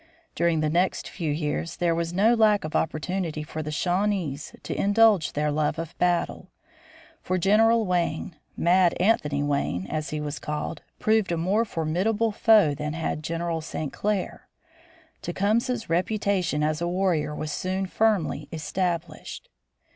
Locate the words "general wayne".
7.37-8.35